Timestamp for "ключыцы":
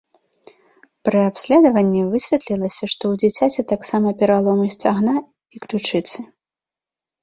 5.69-6.31